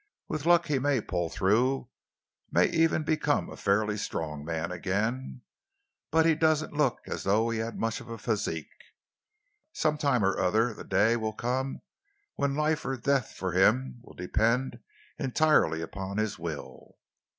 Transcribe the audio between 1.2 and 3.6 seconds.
through, may even become a